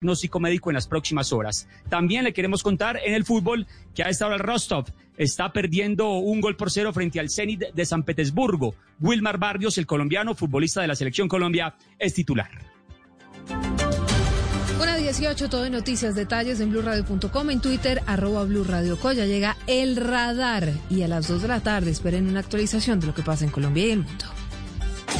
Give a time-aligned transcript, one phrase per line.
[0.00, 1.66] diagnóstico médico en las próximas horas.
[1.88, 3.66] También le queremos contar en el fútbol
[3.96, 4.86] que a esta hora el Rostov
[5.16, 8.76] está perdiendo un gol por cero frente al Zenit de San Petersburgo.
[9.00, 12.48] Wilmar Barrios, el colombiano, futbolista de la Selección Colombia, es titular.
[14.80, 19.10] Una 18, todo en noticias, detalles en blurradio.com, en Twitter, arroba blurradioco.
[19.10, 23.08] Ya llega el radar y a las 2 de la tarde esperen una actualización de
[23.08, 24.37] lo que pasa en Colombia y el mundo.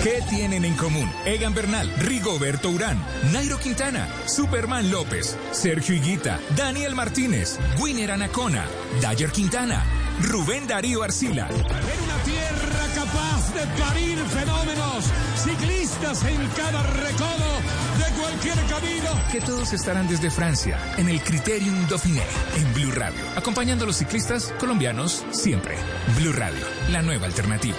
[0.02, 1.10] ¿Qué tienen en común?
[1.24, 8.64] Egan Bernal, Rigoberto Urán, Nairo Quintana, Superman López, Sergio Higuita, Daniel Martínez, Winner Anacona,
[9.02, 9.84] Dayer Quintana,
[10.22, 11.48] Rubén Darío Arcila.
[11.48, 15.04] En una tierra capaz de parir fenómenos,
[15.36, 17.58] ciclistas en cada recodo
[17.98, 19.10] de cualquier camino.
[19.32, 22.22] Que todos estarán desde Francia, en el Criterium Dauphiné,
[22.56, 25.76] en Blue Radio, acompañando a los ciclistas colombianos siempre.
[26.16, 27.78] Blue Radio, la nueva alternativa.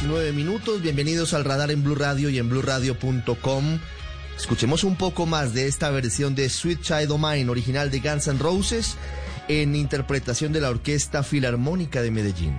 [0.00, 0.80] 19 minutos.
[0.80, 3.80] Bienvenidos al radar en Blue Radio y en BlueRadio.com.
[4.36, 8.28] Escuchemos un poco más de esta versión de Sweet Child O' Mine, original de Guns
[8.28, 8.96] N' Roses,
[9.48, 12.56] en interpretación de la Orquesta Filarmónica de Medellín.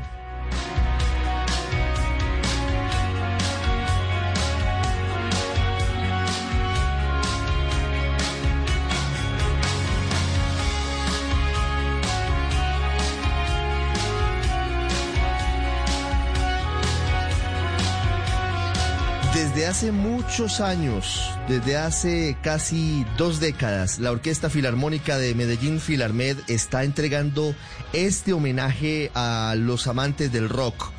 [19.80, 26.84] Hace muchos años, desde hace casi dos décadas, la Orquesta Filarmónica de Medellín Filarmed está
[26.84, 27.56] entregando
[27.94, 30.92] este homenaje a los amantes del rock.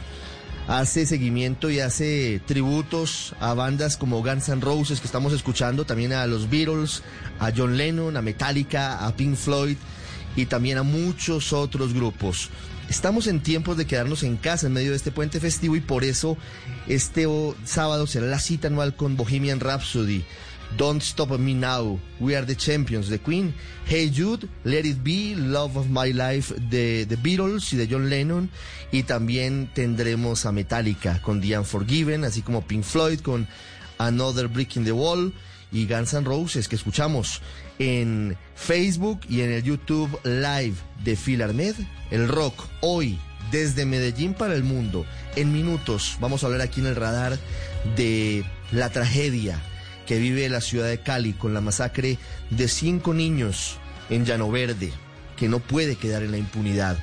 [0.66, 6.14] Hace seguimiento y hace tributos a bandas como Guns N' Roses que estamos escuchando, también
[6.14, 7.02] a los Beatles,
[7.38, 9.76] a John Lennon, a Metallica, a Pink Floyd
[10.36, 12.48] y también a muchos otros grupos.
[12.90, 16.02] Estamos en tiempos de quedarnos en casa en medio de este puente festivo y por
[16.02, 16.36] eso
[16.88, 17.24] este
[17.64, 20.24] sábado será la cita anual con Bohemian Rhapsody,
[20.76, 23.54] Don't Stop Me Now, We Are the Champions de Queen,
[23.86, 28.10] Hey Jude, Let It Be, Love of My Life de The Beatles y de John
[28.10, 28.50] Lennon.
[28.90, 33.46] Y también tendremos a Metallica con The Unforgiven, así como Pink Floyd con
[33.98, 35.32] Another Brick in the Wall
[35.70, 37.40] y Guns N' Roses que escuchamos
[37.80, 41.74] en Facebook y en el YouTube Live de Filarmed,
[42.10, 43.18] el rock hoy
[43.50, 45.06] desde Medellín para el mundo.
[45.34, 47.38] En minutos vamos a hablar aquí en el radar
[47.96, 49.58] de la tragedia
[50.06, 52.18] que vive la ciudad de Cali con la masacre
[52.50, 53.78] de cinco niños
[54.10, 54.92] en Llano Verde,
[55.36, 57.02] que no puede quedar en la impunidad.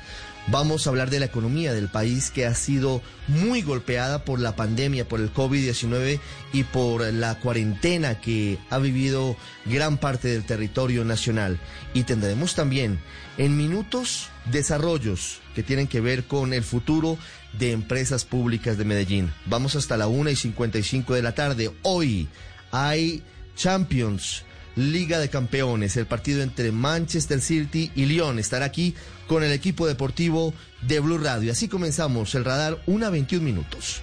[0.50, 4.56] Vamos a hablar de la economía del país que ha sido muy golpeada por la
[4.56, 6.20] pandemia, por el COVID-19
[6.54, 9.36] y por la cuarentena que ha vivido
[9.66, 11.60] gran parte del territorio nacional.
[11.92, 12.98] Y tendremos también
[13.36, 17.18] en minutos desarrollos que tienen que ver con el futuro
[17.58, 19.30] de empresas públicas de Medellín.
[19.44, 21.70] Vamos hasta la 1 y 55 de la tarde.
[21.82, 22.26] Hoy
[22.70, 23.22] hay
[23.54, 24.44] Champions.
[24.78, 28.94] Liga de Campeones, el partido entre Manchester City y Lyon estará aquí
[29.26, 31.50] con el equipo deportivo de Blue Radio.
[31.50, 34.02] Así comenzamos el radar, una 21 minutos.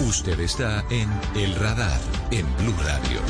[0.00, 2.00] Usted está en El Radar,
[2.32, 3.20] en Blue Radio.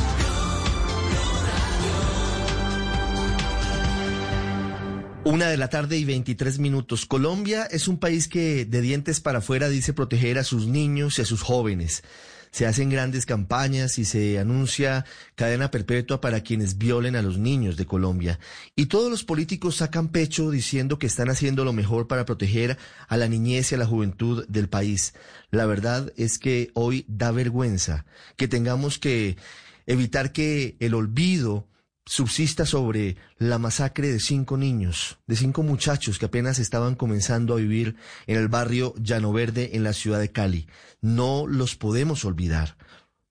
[5.24, 7.04] Una de la tarde y 23 minutos.
[7.04, 11.22] Colombia es un país que de dientes para afuera dice proteger a sus niños y
[11.22, 12.02] a sus jóvenes.
[12.54, 15.04] Se hacen grandes campañas y se anuncia
[15.34, 18.38] cadena perpetua para quienes violen a los niños de Colombia.
[18.76, 22.78] Y todos los políticos sacan pecho diciendo que están haciendo lo mejor para proteger
[23.08, 25.14] a la niñez y a la juventud del país.
[25.50, 28.06] La verdad es que hoy da vergüenza
[28.36, 29.36] que tengamos que
[29.86, 31.66] evitar que el olvido
[32.06, 37.58] subsista sobre la masacre de cinco niños, de cinco muchachos que apenas estaban comenzando a
[37.58, 37.96] vivir
[38.26, 40.68] en el barrio Llano Verde en la ciudad de Cali.
[41.00, 42.76] No los podemos olvidar.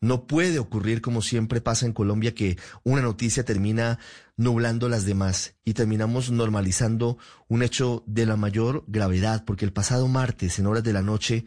[0.01, 3.99] No puede ocurrir como siempre pasa en Colombia que una noticia termina
[4.35, 7.17] nublando las demás y terminamos normalizando
[7.47, 11.45] un hecho de la mayor gravedad porque el pasado martes en horas de la noche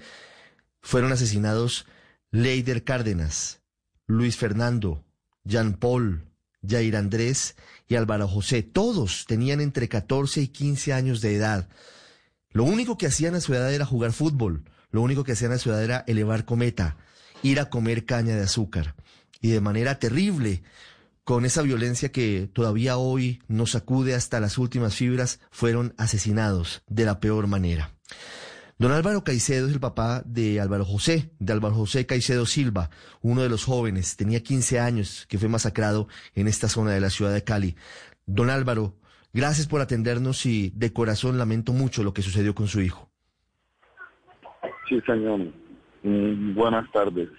[0.81, 1.87] fueron asesinados
[2.31, 3.61] Leider Cárdenas,
[4.07, 5.05] Luis Fernando,
[5.45, 6.25] Jean Paul,
[6.69, 7.57] Jair Andrés
[7.89, 8.63] y Álvaro José.
[8.63, 11.69] Todos tenían entre 14 y 15 años de edad.
[12.51, 14.65] Lo único que hacían a su edad era jugar fútbol.
[14.91, 16.97] Lo único que hacían a su edad era elevar cometa,
[17.43, 18.95] ir a comer caña de azúcar.
[19.41, 20.63] Y de manera terrible,
[21.25, 27.05] con esa violencia que todavía hoy nos sacude hasta las últimas fibras, fueron asesinados de
[27.05, 27.93] la peor manera.
[28.79, 32.91] Don Álvaro Caicedo es el papá de Álvaro José, de Álvaro José Caicedo Silva,
[33.23, 37.09] uno de los jóvenes, tenía 15 años, que fue masacrado en esta zona de la
[37.09, 37.75] ciudad de Cali.
[38.27, 38.93] Don Álvaro,
[39.33, 43.09] gracias por atendernos y de corazón lamento mucho lo que sucedió con su hijo.
[44.87, 45.41] Sí, señor.
[46.03, 47.31] Mm, buenas tardes.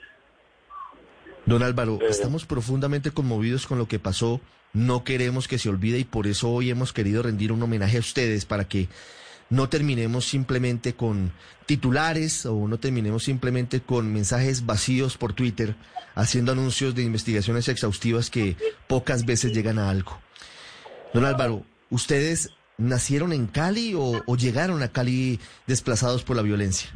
[1.46, 4.42] Don Álvaro, estamos profundamente conmovidos con lo que pasó.
[4.74, 8.00] No queremos que se olvide y por eso hoy hemos querido rendir un homenaje a
[8.00, 8.90] ustedes para que
[9.50, 11.32] no terminemos simplemente con
[11.66, 15.76] titulares o no terminemos simplemente con mensajes vacíos por Twitter
[16.16, 18.56] haciendo anuncios de investigaciones exhaustivas que
[18.88, 20.18] pocas veces llegan a algo.
[21.14, 26.90] Don Álvaro, ¿ustedes nacieron en Cali o, o llegaron a Cali desplazados por la violencia?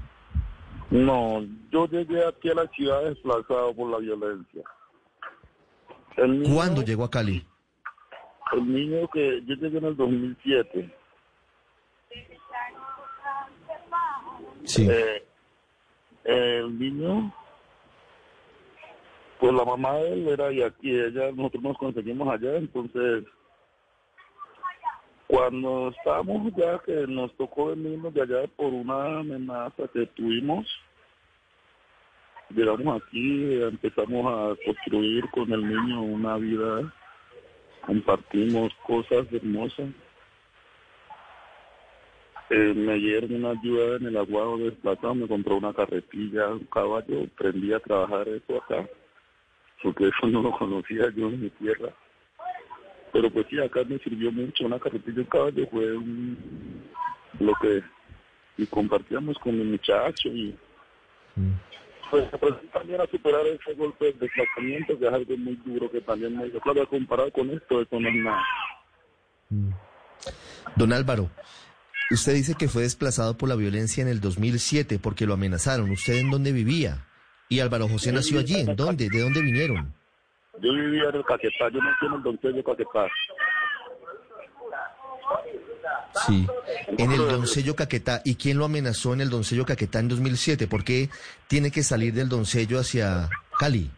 [0.90, 4.62] No, yo llegué aquí a la ciudad desplazado por la violencia.
[6.18, 7.46] Niño- ¿Cuándo llegó a Cali?
[8.52, 10.94] El niño que yo llegué en el 2007.
[14.72, 14.88] Sí.
[14.90, 15.22] Eh,
[16.24, 17.34] el niño,
[19.38, 23.26] pues la mamá de él era de aquí, ella, nosotros nos conseguimos allá, entonces
[25.28, 30.66] cuando estábamos ya que nos tocó venirnos de allá por una amenaza que tuvimos,
[32.50, 36.94] llegamos aquí, empezamos a construir con el niño una vida,
[37.86, 39.90] compartimos cosas hermosas.
[42.54, 47.24] Eh, me dieron una ayuda en el aguado desplazado, me compró una carretilla, un caballo,
[47.24, 48.86] aprendí a trabajar eso acá,
[49.82, 51.94] porque eso no lo conocía yo en mi tierra.
[53.14, 56.84] Pero pues sí, acá me sirvió mucho, una carretilla un caballo fue un-
[57.40, 57.82] lo que
[58.58, 60.54] y compartíamos con mi muchacho y
[62.10, 66.02] pues, pues también a superar ese golpe de desplazamiento que es algo muy duro que
[66.02, 66.60] también me dio.
[66.60, 68.44] Claro, comparado con esto, eso no es nada.
[70.76, 71.30] Don Álvaro,
[72.14, 75.90] usted dice que fue desplazado por la violencia en el 2007 porque lo amenazaron.
[75.92, 77.06] ¿Usted en dónde vivía?
[77.50, 78.62] Y Álvaro José nació allí.
[78.62, 79.10] ¿En dónde?
[79.10, 79.94] ¿De dónde vinieron?
[80.62, 83.08] Yo vivía en el Caquetá, yo nací en el Doncello Caquetá.
[86.26, 86.48] Sí.
[86.98, 88.22] En el Doncello Caquetá.
[88.26, 90.68] ¿Y quién lo amenazó en el Doncello Caquetá en 2007?
[90.68, 91.10] ¿Por qué
[91.48, 93.90] tiene que salir del Doncello hacia Cali?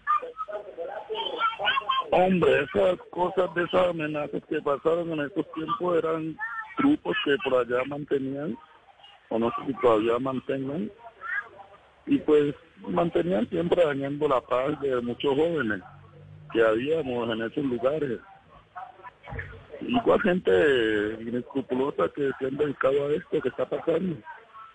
[2.12, 6.38] Hombre, esas cosas de esas amenazas que pasaron en estos tiempos eran
[6.78, 8.58] grupos que por allá mantenían,
[9.30, 10.92] o no sé si todavía mantengan,
[12.06, 12.54] y pues
[12.88, 15.82] mantenían siempre dañando la paz de muchos jóvenes
[16.52, 18.20] que habíamos en esos lugares.
[19.82, 24.16] igual gente inescrupulosa que se han dedicado a esto que está pasando.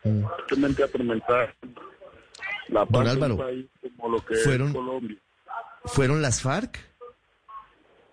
[0.04, 0.22] Mm.
[0.48, 1.54] Simplemente atormentar
[2.68, 5.16] la Don paz de Álvaro, un país como lo que fueron- es Colombia.
[5.86, 6.78] ¿Fueron las FARC?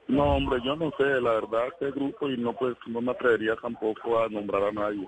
[0.08, 3.56] No, hombre, yo no sé, la verdad, este grupo y no pues no me atrevería
[3.56, 5.08] tampoco a nombrar a nadie.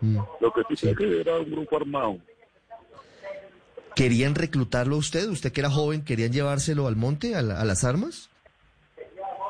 [0.00, 0.18] Mm.
[0.40, 2.16] Lo que sí, sé que era un grupo armado.
[3.94, 5.28] ¿Querían reclutarlo a usted?
[5.28, 8.28] ¿Usted que era joven, querían llevárselo al monte, a, la- a las armas?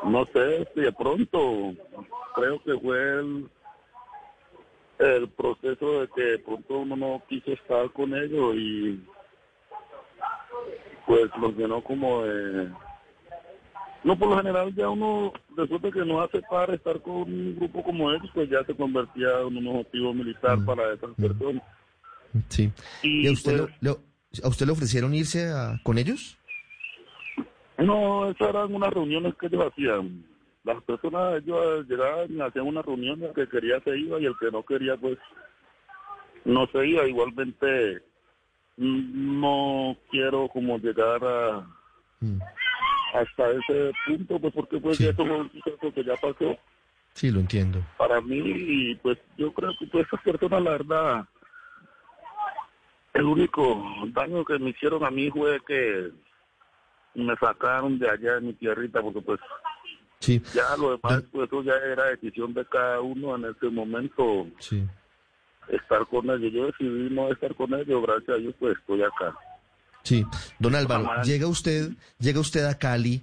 [0.04, 1.72] No sé si de pronto,
[2.34, 3.48] creo que fue el,
[4.98, 9.02] el proceso de que de pronto uno no quiso estar con ellos y
[11.06, 12.68] pues los llenó como de...
[14.04, 17.82] No, por lo general ya uno, resulta que no hace para estar con un grupo
[17.82, 21.62] como ellos, pues ya se convertía en un objetivo militar para esas personas.
[22.50, 22.70] Sí.
[23.02, 24.00] Y ¿Y a usted, pues- lo- lo-
[24.44, 26.36] a usted le ofrecieron irse a- con ellos?
[27.78, 30.24] No, esas eran unas reuniones que ellos hacían.
[30.64, 34.34] Las personas, ellos llegaban y hacían una reunión, el que quería se iba y el
[34.38, 35.18] que no quería, pues,
[36.44, 37.06] no se iba.
[37.06, 38.02] Igualmente,
[38.76, 41.66] mm, no quiero como llegar a
[42.20, 42.38] Mm.
[43.14, 45.06] Hasta ese punto, pues, porque pues Sí.
[45.06, 46.56] eso fue un que ya pasó
[47.14, 47.80] Sí, lo entiendo.
[47.96, 51.24] para mí pues yo creo que pues esas personas, la verdad,
[53.12, 56.10] el único daño que me hicieron a mí fue que
[57.14, 59.40] me sacaron de allá de mi tierrita, porque pues
[60.18, 64.46] Sí, ya lo demás, pues eso ya era decisión de cada uno en ese momento
[64.58, 64.82] sí.
[65.68, 66.50] estar con ellos.
[66.52, 69.36] Yo decidí no estar con ellos, gracias a Dios pues estoy acá.
[70.04, 70.24] Sí,
[70.58, 73.22] don Álvaro, llega usted, llega usted a Cali,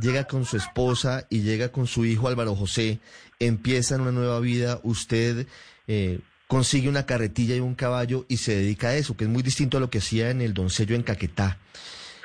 [0.00, 3.00] llega con su esposa y llega con su hijo Álvaro José,
[3.40, 5.46] empiezan una nueva vida, usted
[5.88, 9.42] eh, consigue una carretilla y un caballo y se dedica a eso, que es muy
[9.42, 11.58] distinto a lo que hacía en el Doncello en Caquetá.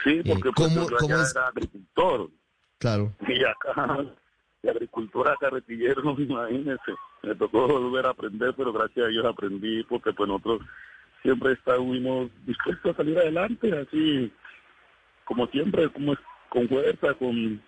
[0.03, 1.31] Sí, porque pues, ¿cómo- yo cómo allá es?
[1.35, 2.29] era agricultor.
[2.77, 3.97] Claro, Y acá,
[4.61, 6.93] de agricultura carretillero, imagínese.
[7.23, 10.61] Me tocó volver a aprender, pero gracias a Dios aprendí, porque pues nosotros
[11.25, 14.31] siempre estuvimos dispuestos a salir adelante, así
[15.23, 17.61] como siempre, como es- con fuerza, con...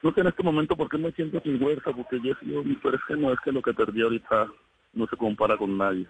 [0.00, 2.62] No sé en este momento por qué me siento sin fuerza, porque yo he sido,
[2.80, 4.46] pero es que no es que lo que perdí ahorita
[4.92, 6.06] no se compara con nadie.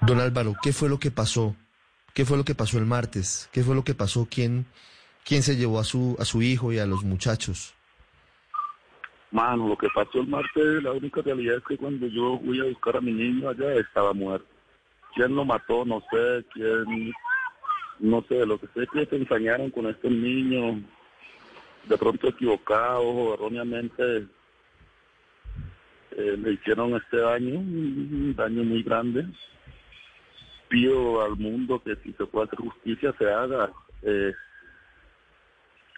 [0.00, 1.56] don Álvaro, ¿qué fue lo que pasó?
[2.14, 3.48] ¿Qué fue lo que pasó el martes?
[3.52, 4.28] ¿Qué fue lo que pasó?
[4.30, 4.64] ¿Quién,
[5.24, 7.74] quién se llevó a su, a su hijo y a los muchachos?
[9.32, 12.64] Mano, lo que pasó el martes, la única realidad es que cuando yo fui a
[12.64, 14.53] buscar a mi niño allá estaba muerto.
[15.14, 15.84] ¿Quién lo mató?
[15.84, 16.44] No sé.
[16.52, 17.12] ¿Quién?
[18.00, 18.44] No sé.
[18.46, 20.82] Lo que sé es que se ensañaron con estos niños,
[21.84, 24.26] de pronto equivocados o erróneamente
[26.16, 29.26] eh, le hicieron este daño, un daño muy grande.
[30.68, 33.70] Pido al mundo que si se puede hacer justicia se haga.
[34.02, 34.32] Eh,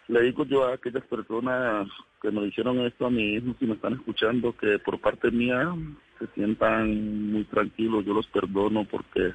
[0.08, 1.88] le digo yo a aquellas personas
[2.22, 5.74] que me hicieron esto a mi hijo, si me están escuchando, que por parte mía
[6.18, 9.34] se sientan muy tranquilos, yo los perdono porque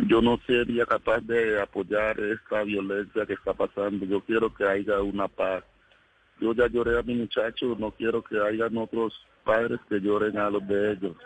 [0.00, 4.06] yo no sería capaz de apoyar esta violencia que está pasando.
[4.06, 5.64] Yo quiero que haya una paz.
[6.40, 10.50] Yo ya lloré a mi muchacho, no quiero que hayan otros padres que lloren a
[10.50, 11.16] los de ellos.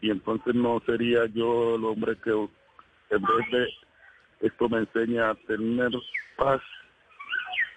[0.00, 5.34] Y entonces no sería yo el hombre que en vez de esto me enseña a
[5.34, 5.90] tener
[6.36, 6.60] paz,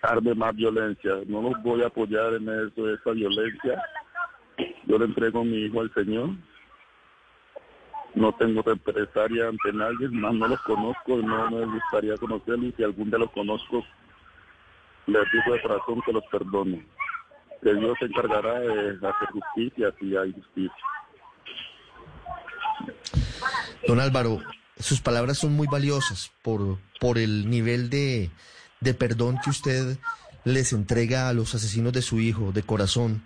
[0.02, 1.12] arme más violencia.
[1.28, 3.84] No los voy a apoyar en eso, esa violencia.
[4.86, 6.30] Yo le entrego a mi hijo al Señor.
[8.14, 12.70] No tengo represalia ante nadie, más no los conozco no me gustaría conocerlos.
[12.70, 13.84] Y si algún día los conozco,
[15.08, 16.78] les digo de corazón que los perdono.
[17.62, 20.72] Que Dios se encargará de hacer justicia si hay justicia.
[23.88, 24.40] Don Álvaro,
[24.80, 28.30] sus palabras son muy valiosas por, por el nivel de,
[28.80, 29.98] de perdón que usted
[30.44, 33.24] les entrega a los asesinos de su hijo, de corazón.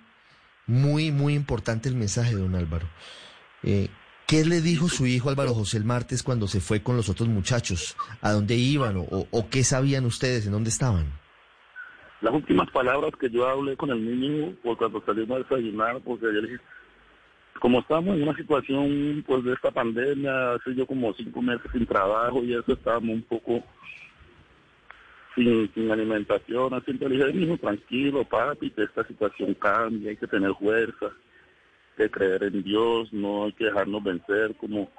[0.69, 2.85] Muy, muy importante el mensaje, don Álvaro.
[3.63, 3.87] Eh,
[4.27, 7.27] ¿Qué le dijo su hijo Álvaro José el martes cuando se fue con los otros
[7.27, 7.97] muchachos?
[8.21, 10.45] ¿A dónde iban o, qué sabían ustedes?
[10.45, 11.07] ¿En dónde estaban?
[12.21, 16.25] Las últimas palabras que yo hablé con el niño, pues cuando salimos a desayunar, porque
[16.25, 16.63] yo le dije,
[17.59, 21.87] como estamos en una situación pues de esta pandemia, hace yo como cinco meses sin
[21.87, 23.63] trabajo y eso estábamos un poco
[25.35, 30.27] sin, sin alimentación, así le dije, mijo, tranquilo, papi, que esta situación cambia, hay que
[30.27, 34.91] tener fuerza, hay que creer en Dios, no hay que dejarnos vencer, como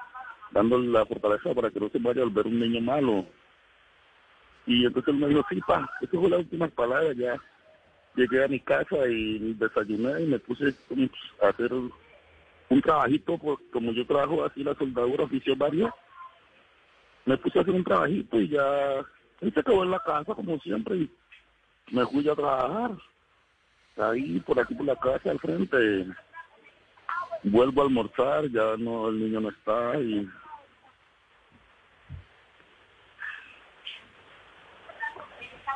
[0.52, 3.26] dándole la fortaleza para que no se vaya a volver un niño malo.
[4.66, 7.36] Y entonces él me dijo, sí, pa, esa fue la última palabra, ya
[8.14, 10.74] llegué a mi casa y desayuné y me puse
[11.42, 15.90] a hacer un trabajito, pues como yo trabajo así la soldadura, oficio varios,
[17.24, 19.04] me puse a hacer un trabajito y ya
[19.40, 21.10] y se quedó en la casa como siempre y
[21.90, 22.92] me fui a trabajar.
[23.96, 26.06] ahí por aquí por la casa al frente.
[27.42, 30.28] Vuelvo a almorzar, ya no, el niño no está y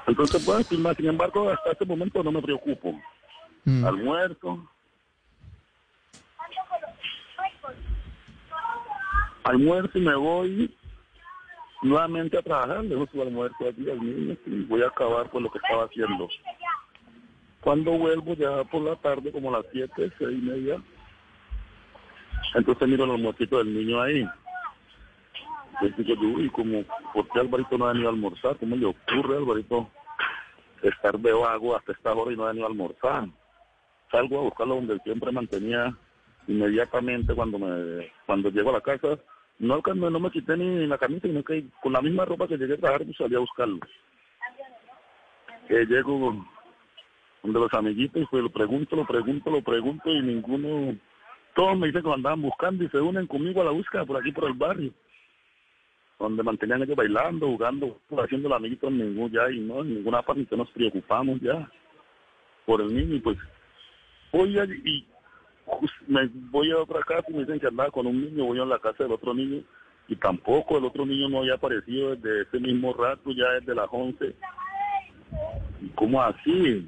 [0.07, 3.01] Entonces, pues, sin embargo, hasta este momento no me preocupo.
[3.65, 3.85] Mm.
[3.87, 4.69] Almuerzo.
[9.45, 10.77] Almuerzo y me voy
[11.85, 12.83] nuevamente a trabajar.
[12.83, 16.29] Dejo su almuerzo allí al niño y voy a acabar con lo que estaba haciendo.
[17.61, 20.83] Cuando vuelvo ya por la tarde, como a las siete, seis y media,
[22.55, 24.27] entonces miro el almuercito del niño ahí.
[25.81, 28.57] Entonces digo, uy, como, ¿por qué Alvarito no ha venido a almorzar?
[28.59, 29.89] ¿Cómo le ocurre, Alvarito,
[30.83, 33.29] estar de vago hasta esta hora y no ha venido a almorzar?
[34.11, 35.97] Salgo a buscarlo donde siempre mantenía
[36.47, 39.19] inmediatamente cuando me cuando llego a la casa.
[39.59, 42.75] No, no, me quité ni la camisa, sino que con la misma ropa que llegué
[42.75, 43.79] a trabajar, pues salí a buscarlo.
[45.69, 46.45] Eh, llego
[47.43, 50.97] donde los amiguitos y pues lo pregunto, lo pregunto, lo pregunto y ninguno,
[51.55, 54.17] todos me dicen que lo andaban buscando y se unen conmigo a la búsqueda por
[54.19, 54.93] aquí, por el barrio
[56.19, 60.57] donde mantenían ellos bailando, jugando, haciendo los amiguitos ningún ya y no en ninguna parte
[60.57, 61.69] nos preocupamos ya
[62.65, 63.39] por el niño y pues
[64.33, 65.07] voy a, y
[66.07, 68.65] me voy a otra casa y me dicen que andaba con un niño, voy a
[68.65, 69.63] la casa del otro niño
[70.09, 73.89] y tampoco el otro niño no había aparecido desde ese mismo rato, ya desde las
[73.91, 74.35] 11.
[75.81, 76.87] ¿Y cómo así?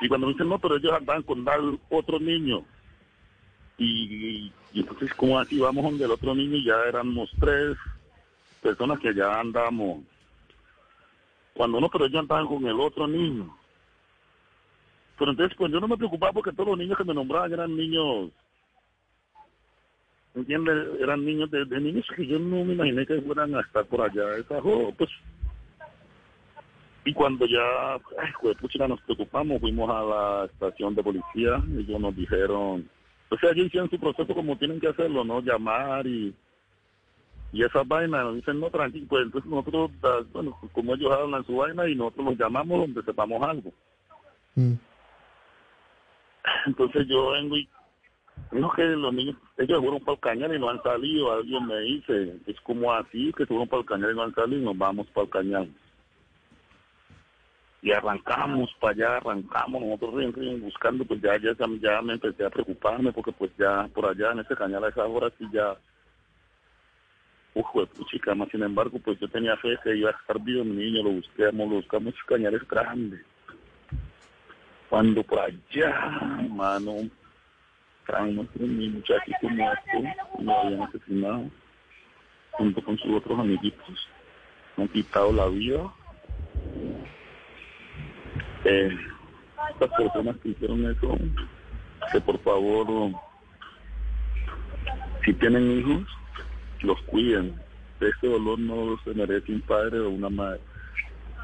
[0.00, 2.64] Y cuando me dicen, no, pero ellos andaban con tal otro niño.
[3.78, 5.58] Y, y entonces, ¿cómo así?
[5.58, 7.76] Vamos donde el otro niño y ya éramos tres,
[8.62, 10.04] personas que ya andamos.
[11.54, 13.56] Cuando no, pero ellos andaban con el otro niño.
[15.18, 17.76] Pero entonces, pues yo no me preocupaba porque todos los niños que me nombraban eran
[17.76, 18.30] niños,
[20.34, 21.00] ¿entiendes?
[21.00, 24.36] Eran niños de, niños que yo no me imaginé que fueran a estar por allá.
[24.36, 25.10] Esa, pues.
[27.04, 32.00] Y cuando ya, ay, pues, pucha, nos preocupamos, fuimos a la estación de policía, ellos
[32.00, 32.88] nos dijeron,
[33.30, 35.40] o sea, ellos hicieron su proceso como tienen que hacerlo, ¿no?
[35.40, 36.34] Llamar y
[37.50, 39.90] y esas vainas nos dicen no tranquilo pues entonces nosotros
[40.34, 43.72] bueno como ellos hablan su vaina y nosotros los llamamos donde sepamos algo
[44.58, 44.74] Mm.
[46.66, 47.68] Entonces yo vengo y
[48.52, 51.78] no que los niños ellos fueron para el cañar y no han salido alguien me
[51.80, 54.78] dice es como así que fueron para el cañar y no han salido y nos
[54.78, 55.66] vamos para el cañar
[57.82, 63.12] y arrancamos para allá arrancamos nosotros buscando pues ya ya ya me empecé a preocuparme
[63.12, 65.76] porque pues ya por allá en ese cañar a esa hora sí ya
[67.58, 67.66] Uf,
[68.08, 71.02] chica, más sin embargo, pues yo tenía fe que iba a estar vivo mi niño,
[71.02, 73.20] lo buscamos, lo buscamos cañares grandes.
[74.88, 76.10] Cuando por allá,
[76.50, 76.94] mano,
[78.06, 81.50] traen un muchacho como este, lo habían asesinado,
[82.52, 84.08] junto con sus otros amiguitos.
[84.76, 85.92] Me han quitado la vida.
[88.64, 88.96] Eh,
[89.70, 91.18] estas personas que hicieron eso,
[92.12, 93.12] que por favor,
[95.24, 96.06] si tienen hijos,
[96.80, 97.54] los cuiden.
[98.00, 100.60] Este dolor no se merece un padre o una madre.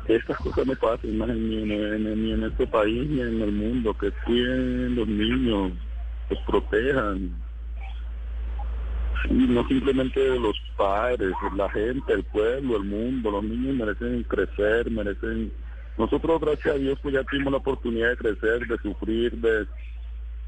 [0.07, 3.97] Estas cosas no pasan ni en, ni en este país ni en el mundo.
[3.97, 5.73] Que cuiden los niños,
[6.29, 7.31] los protejan.
[9.31, 13.31] Y no simplemente los padres, la gente, el pueblo, el mundo.
[13.31, 15.53] Los niños merecen crecer, merecen...
[15.97, 19.67] Nosotros, gracias a Dios, pues ya tuvimos la oportunidad de crecer, de sufrir, de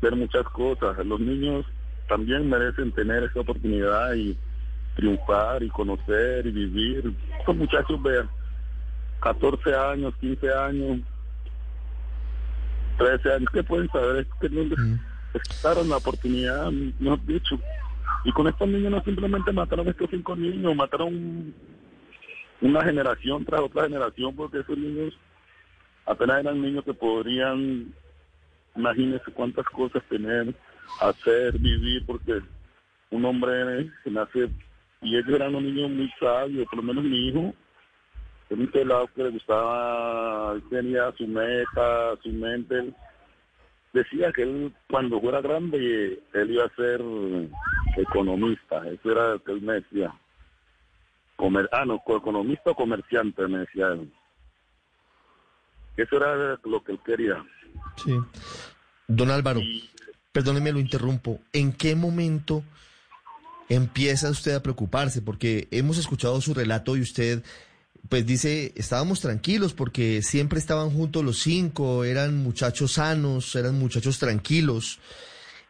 [0.03, 0.99] ver muchas cosas.
[1.07, 1.64] Los niños
[2.09, 4.37] también merecen tener esa oportunidad y
[4.97, 7.14] triunfar y conocer y vivir.
[7.38, 8.29] Estos muchachos vean,
[9.20, 11.00] 14 años, 15 años,
[12.98, 14.16] 13 años, ¿qué pueden saber?
[14.18, 15.00] Es que no Mm.
[15.35, 17.59] les la oportunidad, mejor dicho.
[18.24, 21.55] Y con estos niños no simplemente mataron a estos cinco niños, mataron
[22.61, 25.14] una generación tras otra generación, porque esos niños
[26.07, 27.92] apenas eran niños que podrían,
[28.74, 30.55] imagínense cuántas cosas tener,
[31.00, 32.40] hacer, vivir, porque
[33.11, 34.48] un hombre que nace
[35.02, 37.55] y ellos eran unos niños muy sabios, por lo menos mi hijo,
[38.48, 42.92] era un pelado que le gustaba, él tenía su meta, su mente,
[43.92, 47.00] decía que él cuando fuera grande él iba a ser
[47.96, 50.14] economista, eso era lo que él me decía.
[51.37, 54.11] Comer, ah, no, economista o comerciante, me decía él.
[55.96, 57.44] Eso era lo que él quería.
[57.96, 58.12] Sí.
[59.09, 59.88] Don Álvaro, Y
[60.32, 61.40] perdóneme, lo interrumpo.
[61.52, 62.62] ¿En qué momento
[63.68, 65.22] empieza usted a preocuparse?
[65.22, 67.42] Porque hemos escuchado su relato y usted,
[68.09, 74.19] pues dice, estábamos tranquilos porque siempre estaban juntos los cinco, eran muchachos sanos, eran muchachos
[74.19, 75.01] tranquilos.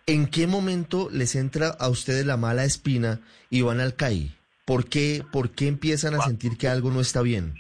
[0.06, 3.20] ¿En qué momento les entra a ustedes la mala espina
[3.50, 4.30] y van al CAI?
[4.64, 7.54] ¿Por qué, ¿Por qué empiezan a sentir que algo no está bien?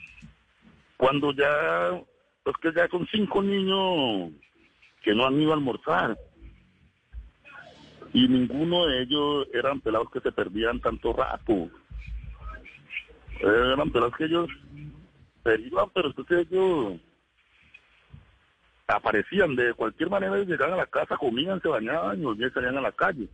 [0.96, 2.02] cuando ya,
[2.44, 4.32] es que ya con cinco niños
[5.02, 6.16] que no han ido a almorzar.
[8.12, 11.68] Y ninguno de ellos eran pelados que se perdían tanto rato.
[13.40, 14.48] Eran pelados que ellos
[15.44, 17.00] se iban, pero entonces ellos
[18.86, 22.82] aparecían de cualquier manera, llegaban a la casa, comían, se bañaban y volvían salían a
[22.82, 23.28] la calle.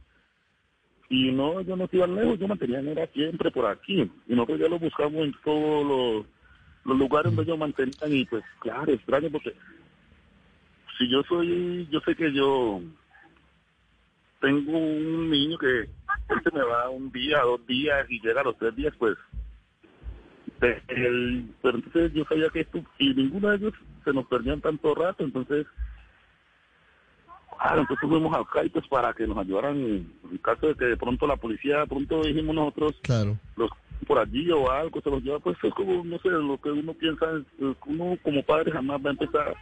[1.09, 4.11] Y no, yo no iba lejos, yo mantenía era siempre por aquí.
[4.27, 6.27] Y nosotros ya lo buscamos en todos los,
[6.85, 9.55] los lugares donde ellos mantenían y pues claro, extraño porque
[10.99, 12.81] si yo soy, yo sé que yo
[14.41, 15.89] tengo un niño que
[16.43, 19.17] se me va un día, dos días y llega a los tres días, pues
[20.63, 24.95] el, pero entonces yo sabía que esto, y ninguno de ellos se nos perdían tanto
[24.95, 25.67] rato, entonces,
[27.59, 30.97] claro, entonces fuimos acá y pues para que nos ayudaran en caso de que de
[30.97, 33.39] pronto la policía, de pronto dijimos nosotros, claro.
[33.57, 33.71] los
[34.07, 36.93] por allí o algo, se los lleva, pues es como, no sé, lo que uno
[36.95, 39.57] piensa, es, uno como padre jamás va a empezar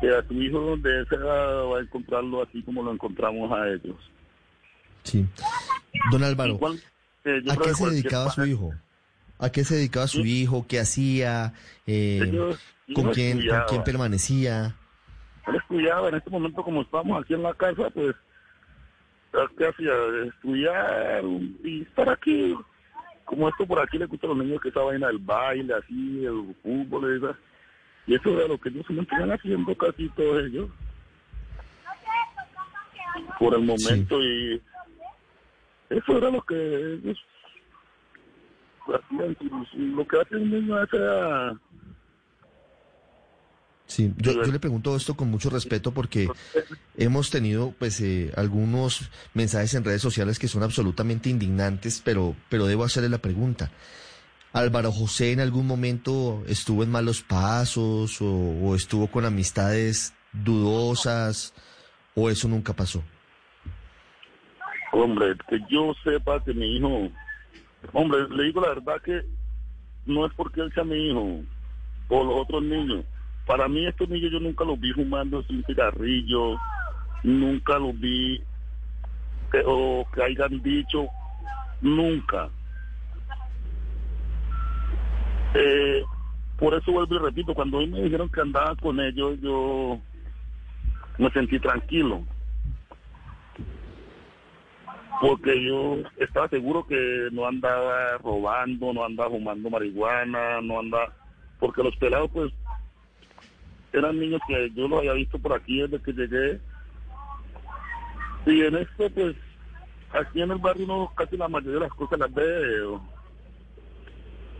[0.00, 3.68] que a su hijo de esa edad va a encontrarlo así como lo encontramos a
[3.68, 3.96] ellos.
[5.04, 5.24] Sí.
[6.10, 6.58] Don Álvaro,
[7.24, 8.74] eh, yo ¿a qué se dedicaba su cualquier hijo?
[9.38, 10.66] ¿A qué se dedicaba su hijo?
[10.68, 11.52] ¿Qué hacía?
[11.86, 12.60] Eh, Ellos-
[12.94, 13.66] ¿con, quién, ¿Con estudiaban.
[13.68, 14.76] quién permanecía?
[15.48, 18.14] Él estudiaba en este momento, como estamos aquí en la casa, pues,
[19.58, 19.92] ¿qué hacía?
[20.28, 21.24] Estudiar
[21.64, 22.54] y estar aquí.
[23.24, 26.24] Como esto por aquí le gusta a los niños que esa vaina del baile, así,
[26.24, 27.36] el fútbol, esa.
[28.06, 30.68] Y eso era lo que ellos se mantenían haciendo casi todos ellos.
[33.38, 34.60] Por el momento, y
[35.90, 36.54] eso era lo que
[36.94, 37.18] ellos.
[38.88, 41.52] Lo que niño a esa edad.
[43.86, 46.28] Sí, yo, yo le pregunto esto con mucho respeto porque
[46.96, 52.66] hemos tenido pues eh, algunos mensajes en redes sociales que son absolutamente indignantes, pero, pero
[52.66, 53.70] debo hacerle la pregunta.
[54.54, 61.52] ¿Álvaro José en algún momento estuvo en malos pasos o, o estuvo con amistades dudosas
[62.14, 63.02] o eso nunca pasó?
[64.92, 67.10] Hombre, que yo sepa que mi hijo,
[67.92, 69.22] hombre, le digo la verdad que
[70.06, 71.40] no es porque él sea mi hijo
[72.08, 73.04] o los otros niños.
[73.46, 76.56] Para mí estos niños yo nunca los vi fumando sin cigarrillo,
[77.22, 78.42] nunca los vi
[79.66, 81.06] o que hayan dicho,
[81.80, 82.48] nunca.
[85.54, 86.02] Eh,
[86.58, 89.98] por eso vuelvo y repito, cuando hoy me dijeron que andaba con ellos, yo
[91.18, 92.24] me sentí tranquilo
[95.22, 101.14] porque yo estaba seguro que no andaba robando, no andaba fumando marihuana, no andaba,
[101.60, 102.52] porque los pelados pues
[103.92, 106.60] eran niños que yo los había visto por aquí desde que llegué.
[108.46, 109.36] Y en esto pues
[110.12, 112.82] aquí en el barrio uno casi la mayoría de las cosas las ve.
[112.82, 113.00] o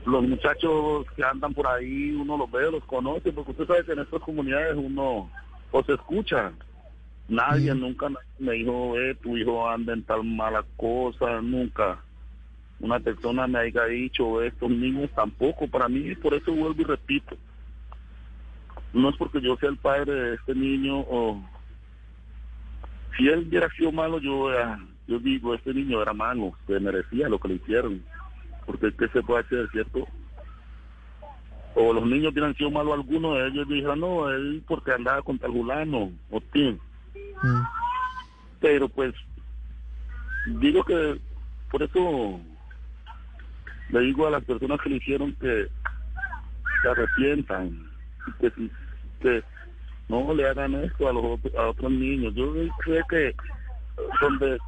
[0.07, 3.92] Los muchachos que andan por ahí uno los ve, los conoce, porque usted sabe que
[3.94, 5.29] en estas comunidades uno
[5.72, 6.53] o escucha.
[7.32, 11.98] Nadie nunca me dijo, eh, tu hijo anda en tal mala cosa, nunca.
[12.78, 17.34] Una persona me haya dicho, estos niños tampoco, para mí, por eso vuelvo y repito.
[18.92, 21.42] No es porque yo sea el padre de este niño o...
[23.16, 27.30] Si él hubiera sido malo, yo, eh, yo digo, este niño era malo, se merecía
[27.30, 28.04] lo que le hicieron.
[28.66, 30.06] Porque ¿qué se puede hacer, cierto?
[31.76, 35.38] O los niños hubieran sido malos algunos de ellos, dijeron, no, él porque andaba con
[35.38, 36.76] tal fulano, o tío.
[38.61, 39.14] Pero pues
[40.46, 41.20] digo que
[41.70, 42.40] por eso
[43.90, 45.68] le digo a las personas que le hicieron que
[46.83, 47.90] se arrepientan,
[48.40, 48.53] que,
[49.20, 49.42] que
[50.09, 52.35] no le hagan esto a los a otros niños.
[52.35, 53.35] Yo creo que
[54.20, 54.59] donde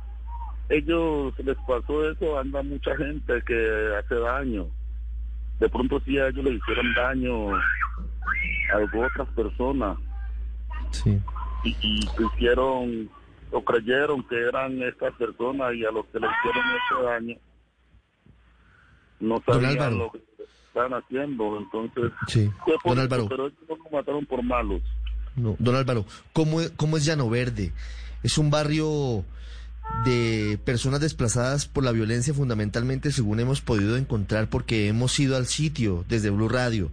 [0.68, 4.66] ellos les pasó eso anda mucha gente que hace daño.
[5.60, 9.96] De pronto si a ellos le hicieron daño a otras personas
[10.94, 11.20] Sí.
[11.64, 12.00] Y, y
[12.34, 13.08] hicieron
[13.50, 17.36] o creyeron que eran estas personas y a los que le hicieron ese daño
[19.20, 19.96] no Don sabían Álvaro.
[19.96, 20.20] lo que
[20.68, 22.50] estaban haciendo entonces Sí.
[22.64, 23.28] fue por Don Álvaro.
[23.28, 24.82] pero ellos no lo mataron por malos
[25.36, 27.72] No, don Álvaro, ¿cómo, ¿cómo es Llano Verde?
[28.22, 29.24] Es un barrio
[30.04, 35.44] de personas desplazadas por la violencia fundamentalmente, según hemos podido encontrar, porque hemos ido al
[35.46, 36.90] sitio desde Blue Radio.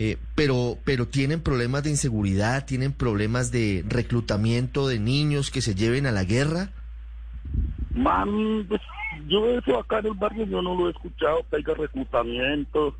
[0.00, 5.74] Eh, pero, pero tienen problemas de inseguridad, tienen problemas de reclutamiento de niños que se
[5.74, 6.70] lleven a la guerra.
[7.94, 8.80] Man, pues,
[9.26, 12.94] yo eso acá en el barrio yo no lo he escuchado, que haya reclutamiento.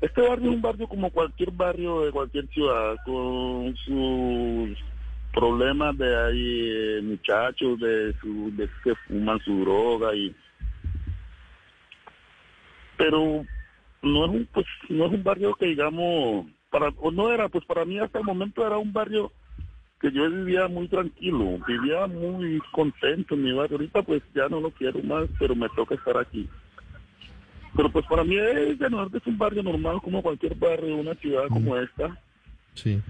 [0.00, 4.78] Este barrio es un barrio como cualquier barrio de cualquier ciudad, con sus
[5.34, 10.34] problemas de ahí, muchachos, de, su, de que fuman su droga y...
[12.96, 13.44] Pero
[14.02, 17.64] no es un, pues, no es un barrio que digamos, para, o no era, pues
[17.64, 19.32] para mí hasta el momento era un barrio
[20.00, 23.76] que yo vivía muy tranquilo, vivía muy contento en mi barrio.
[23.76, 26.48] Ahorita pues ya no lo quiero más, pero me toca estar aquí.
[27.76, 31.76] Pero pues para mí es, es un barrio normal como cualquier barrio, una ciudad como
[31.76, 32.18] esta.
[32.74, 33.00] Sí.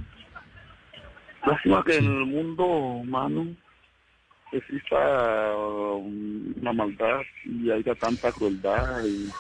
[1.47, 3.47] Lástima que en el mundo humano
[4.53, 9.31] exista um, una maldad y haya tanta crueldad y,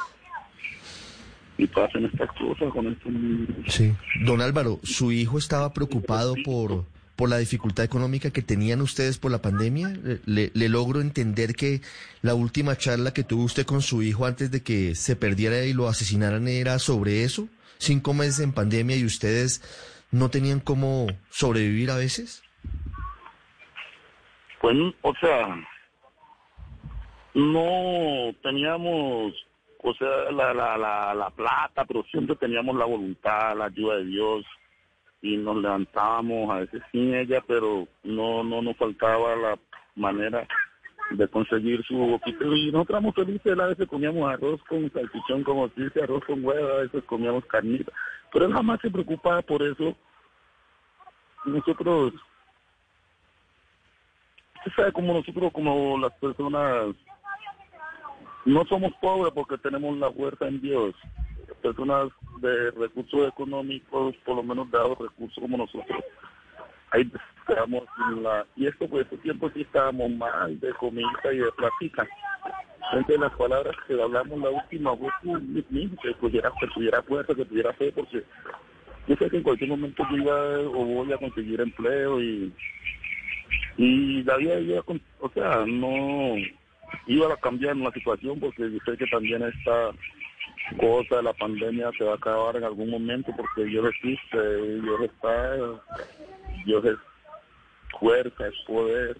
[1.60, 3.48] y pasen estas cosas con estos niños.
[3.68, 3.94] Sí.
[4.24, 6.84] Don Álvaro, ¿su hijo estaba preocupado por,
[7.16, 9.92] por la dificultad económica que tenían ustedes por la pandemia?
[10.26, 11.80] Le, le logro entender que
[12.22, 15.72] la última charla que tuvo usted con su hijo antes de que se perdiera y
[15.72, 17.48] lo asesinaran era sobre eso.
[17.78, 19.62] Cinco meses en pandemia y ustedes
[20.10, 22.42] no tenían cómo sobrevivir a veces.
[24.60, 25.56] Pues, o sea,
[27.34, 29.32] no teníamos,
[29.82, 34.04] o sea, la, la, la, la plata, pero siempre teníamos la voluntad, la ayuda de
[34.04, 34.44] Dios
[35.22, 39.58] y nos levantábamos a veces sin ella, pero no no nos faltaba la
[39.94, 40.46] manera
[41.10, 45.68] de conseguir su boquito y nosotros éramos felices, a veces comíamos arroz con salchichón, como
[45.70, 47.92] se dice, arroz con huevo, a veces comíamos carnita,
[48.32, 49.96] pero él jamás se preocupaba por eso.
[51.44, 52.12] Nosotros
[54.56, 56.94] usted sabe como nosotros, como las personas,
[58.44, 60.94] no somos pobres porque tenemos la fuerza en Dios.
[61.62, 62.08] Personas
[62.40, 66.02] de recursos económicos, por lo menos dados recursos como nosotros,
[66.90, 67.10] ahí
[67.48, 68.46] estamos en la...
[68.56, 72.06] Y esto, pues, este tiempo sí estábamos mal de comida y de plática.
[72.92, 75.12] Entre las palabras que hablamos la última vez,
[76.02, 78.24] que pudiera, que tuviera fuerza, que tuviera fe, porque
[79.06, 82.52] yo sé que en cualquier momento yo iba o voy a conseguir empleo y
[83.76, 84.84] y la vida
[85.20, 86.34] o sea, no
[87.06, 89.90] iba a cambiar la situación porque yo sé que también esta
[90.78, 95.00] cosa de la pandemia se va a acabar en algún momento porque Dios existe, Dios
[95.02, 95.56] está,
[96.64, 96.96] Dios es
[97.98, 99.16] fuerza, es poder.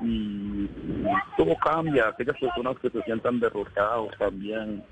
[0.00, 0.68] Y
[1.36, 4.84] todo cambia, aquellas personas que se sientan derrotados también,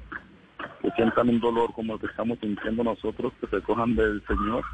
[0.83, 4.65] que sientan un dolor como el que estamos sintiendo nosotros, que se cojan del Señor.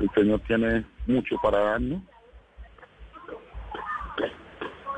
[0.00, 2.02] El Señor tiene mucho para darnos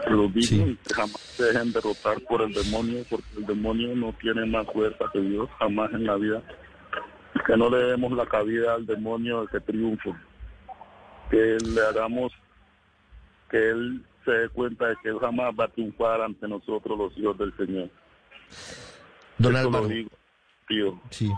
[0.06, 4.66] los dignos jamás se dejen derrotar por el demonio, porque el demonio no tiene más
[4.72, 6.42] fuerza que Dios jamás en la vida.
[7.46, 10.14] Que no le demos la cabida al demonio de que triunfe.
[11.30, 12.32] Que le hagamos
[13.50, 17.16] que él se dé cuenta de que él jamás va a triunfar ante nosotros los
[17.18, 17.90] hijos del Señor.
[19.38, 19.88] Don Álvaro.
[21.10, 21.30] Sí.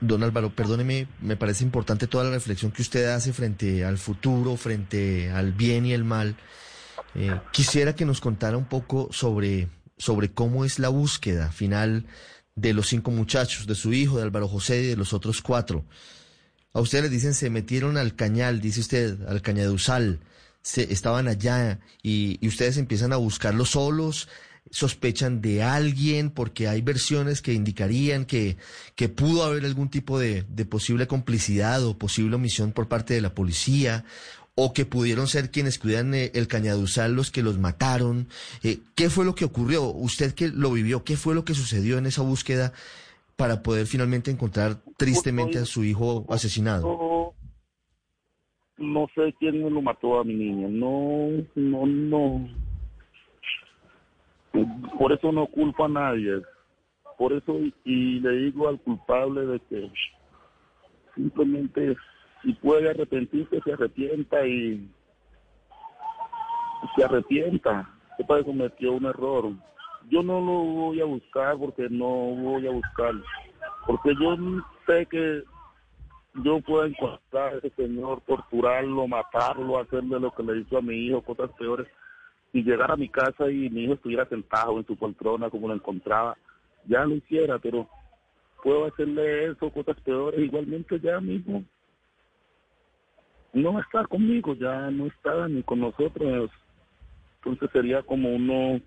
[0.00, 4.56] Don Álvaro, perdóneme, me parece importante toda la reflexión que usted hace frente al futuro,
[4.56, 6.36] frente al bien y el mal.
[7.14, 12.06] Eh, quisiera que nos contara un poco sobre, sobre cómo es la búsqueda final
[12.54, 15.84] de los cinco muchachos, de su hijo, de Álvaro José y de los otros cuatro.
[16.72, 20.20] A ustedes les dicen se metieron al cañal, dice usted, al cañaduzal,
[20.62, 24.28] se, estaban allá y, y ustedes empiezan a buscarlos solos,
[24.70, 28.56] sospechan de alguien porque hay versiones que indicarían que,
[28.94, 33.20] que pudo haber algún tipo de, de posible complicidad o posible omisión por parte de
[33.20, 34.04] la policía
[34.62, 38.26] o que pudieron ser quienes cuidan eh, el cañaduzal los que los mataron.
[38.62, 39.84] Eh, ¿Qué fue lo que ocurrió?
[39.84, 42.74] Usted que lo vivió, ¿qué fue lo que sucedió en esa búsqueda
[43.36, 47.32] para poder finalmente encontrar tristemente a su hijo asesinado?
[48.76, 50.68] No, sé quién lo mató a mi niña.
[50.68, 52.48] No, no, no.
[54.98, 56.42] Por eso no culpo a nadie.
[57.16, 59.90] Por eso y le digo al culpable de que
[61.14, 61.96] simplemente
[62.42, 64.90] si puede arrepentirse, se arrepienta y
[66.96, 67.88] se arrepienta.
[68.16, 69.52] que cometió un error.
[70.10, 73.24] Yo no lo voy a buscar porque no voy a buscarlo.
[73.86, 74.36] Porque yo
[74.86, 75.42] sé que
[76.44, 81.06] yo puedo encontrar a ese señor, torturarlo, matarlo, hacerle lo que le hizo a mi
[81.06, 81.86] hijo, cosas peores,
[82.52, 85.74] y llegar a mi casa y mi hijo estuviera sentado en su poltrona como lo
[85.74, 86.36] encontraba,
[86.86, 87.88] ya lo hiciera, pero
[88.62, 91.64] puedo hacerle eso, cosas peores, igualmente ya mismo
[93.52, 96.50] no está conmigo, ya no está ni con nosotros.
[97.36, 98.80] Entonces sería como uno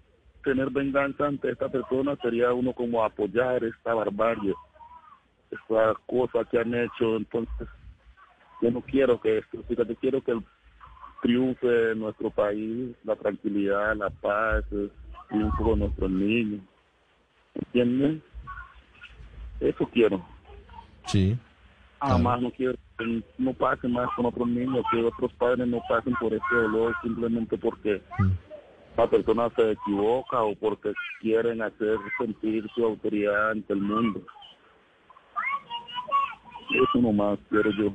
[0.43, 4.53] tener venganza ante esta persona, sería uno como apoyar esta barbarie,
[5.49, 7.17] esta cosa que han hecho.
[7.17, 7.67] Entonces,
[8.61, 10.43] yo no quiero que esto, fíjate, quiero que el
[11.21, 14.91] triunfe en nuestro país, la tranquilidad, la paz, el
[15.29, 16.61] triunfo de nuestros niños.
[17.55, 18.21] ¿Entienden?
[19.59, 20.25] Eso quiero.
[21.05, 21.37] Sí.
[22.01, 22.73] Jamás no quiero
[23.37, 27.57] no pase más con otros niños, que otros padres no pasen por ese dolor simplemente
[27.57, 28.31] porque mm.
[28.97, 34.21] la persona se equivoca o porque quieren hacer sentir su autoridad ante el mundo.
[36.69, 37.93] Eso nomás quiero yo.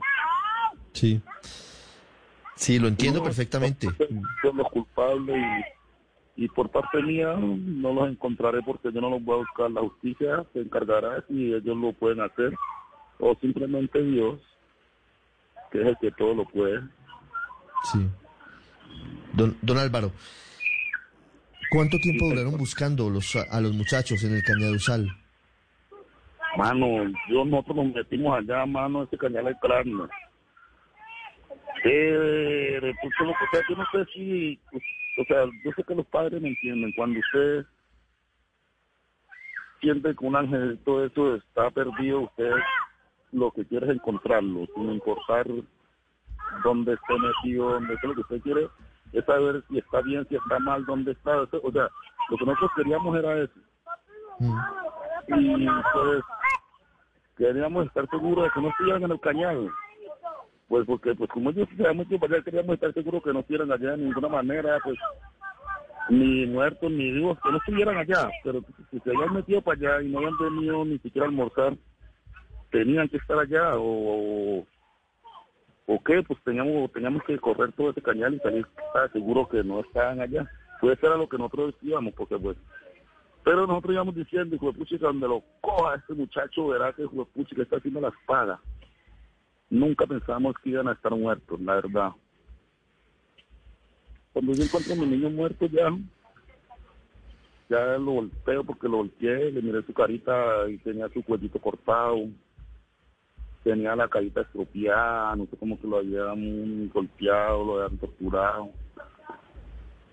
[0.93, 1.21] Sí.
[2.55, 3.87] Sí, lo entiendo perfectamente.
[4.43, 5.37] Son los culpables
[6.37, 9.71] y, y por parte mía no los encontraré porque yo no los voy a buscar.
[9.71, 12.53] La justicia se encargará si ellos lo pueden hacer
[13.21, 14.41] o simplemente Dios,
[15.71, 16.81] que es el que todo lo puede.
[17.93, 18.07] Sí.
[19.33, 20.11] Don, don Álvaro,
[21.71, 25.09] ¿cuánto tiempo duraron buscando los, a los muchachos en el Cañaduzal?
[26.57, 26.87] Mano,
[27.29, 30.09] yo nosotros nos metimos allá, mano, ese cañal de cráneo.
[31.85, 34.83] Eh, pues, como que, sea, yo no sé si, pues,
[35.21, 36.93] o sea, yo sé que los padres me entienden.
[36.97, 37.65] Cuando usted
[39.81, 42.51] siente que un ángel todo eso está perdido, usted
[43.33, 45.47] lo que quiere es encontrarlo, sin importar
[46.65, 48.69] dónde esté metido, dónde esté, lo que usted quiere
[49.13, 51.41] es saber si está bien, si está mal, dónde está.
[51.41, 51.89] O sea,
[52.31, 53.61] lo que nosotros queríamos era eso.
[55.29, 56.23] Y pues
[57.37, 59.69] queríamos estar seguros de que no estuvieran en el cañado.
[60.69, 63.73] Pues porque, pues como ellos sabemos que para allá queríamos estar seguros que no estuvieran
[63.73, 64.99] allá de ninguna manera, pues
[66.11, 68.29] ni muertos ni vivos, que no estuvieran allá.
[68.45, 71.75] Pero si se habían metido para allá y no habían venido ni siquiera a almorzar,
[72.71, 74.67] tenían que estar allá o
[75.91, 79.65] o qué, pues teníamos, teníamos que correr todo ese cañal y salir estar seguro que
[79.65, 80.47] no estaban allá.
[80.83, 82.59] Pues era lo que nosotros decíamos, porque pues,
[83.43, 87.17] pero nosotros íbamos diciendo, hijo de puchica, donde lo coja este muchacho, verá que hijo
[87.17, 88.61] de puchica está haciendo las pagas.
[89.71, 92.11] Nunca pensamos que iban a estar muertos, la verdad.
[94.35, 95.91] Cuando yo encuentro a mi niño muerto ya,
[97.71, 102.29] ya lo volteo porque lo volteé, le miré su carita y tenía su cuellito cortado
[103.63, 108.71] tenía la carita estropeada, no sé cómo que lo habían golpeado, lo habían torturado.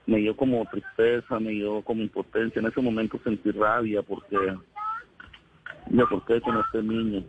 [0.06, 2.60] Me dio como tristeza, me dio como impotencia.
[2.60, 4.38] En ese momento sentí rabia porque,
[5.90, 7.24] mira, ¿por qué con este niño?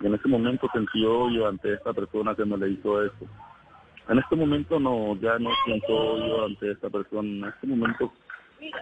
[0.00, 3.26] Y en ese momento sentí odio ante esta persona que me le hizo eso.
[4.08, 7.28] En este momento no, ya no siento odio ante esta persona.
[7.28, 8.12] En este momento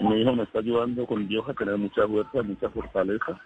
[0.00, 3.40] mi hijo me está ayudando con Dios a tener mucha fuerza, mucha fortaleza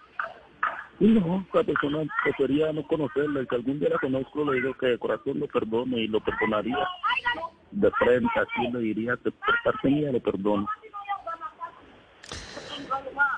[0.99, 3.41] no, la persona prefería no conocerla.
[3.41, 6.19] Y que algún día la conozco, le digo que de corazón lo perdone y lo
[6.21, 6.77] perdonaría.
[7.71, 10.67] De frente, así le diría que por parte mía lo perdono.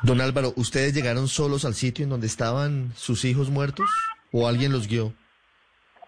[0.04, 3.90] Don Álvaro, ¿ustedes llegaron solos al sitio en donde estaban sus hijos muertos
[4.32, 5.14] o alguien los guió?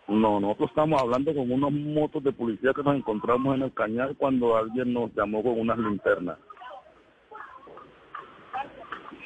[0.08, 4.16] No, nosotros estamos hablando con unos motos de policía que nos encontramos en el cañal
[4.18, 6.38] cuando alguien nos llamó con unas linternas.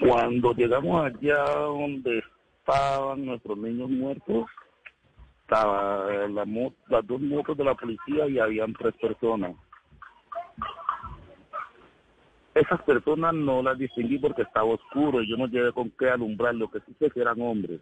[0.01, 2.23] Cuando llegamos allá donde
[2.57, 4.47] estaban nuestros niños muertos,
[5.43, 6.45] estaba la
[6.89, 9.55] las dos motos de la policía y habían tres personas.
[12.55, 16.55] Esas personas no las distinguí porque estaba oscuro y yo no llegué con qué alumbrar,
[16.55, 17.79] lo que sí sé que eran hombres.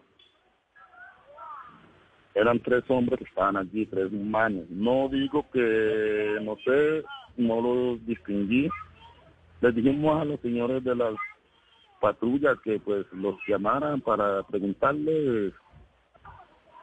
[2.35, 4.65] Eran tres hombres que estaban allí, tres humanos.
[4.69, 7.03] No digo que, no sé,
[7.37, 8.69] no los distinguí.
[9.61, 11.15] Les dijimos a los señores de las
[11.99, 15.53] patrulla que pues los llamaran para preguntarles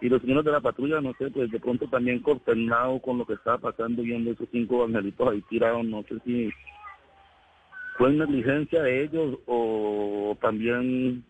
[0.00, 3.26] y los señores de la patrulla, no sé, pues de pronto también consternado con lo
[3.26, 6.50] que estaba pasando viendo esos cinco angelitos ahí tirados, no sé si
[7.96, 11.24] fue negligencia de ellos o también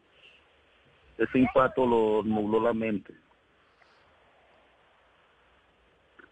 [1.17, 3.15] ese impacto lo nubló la mente.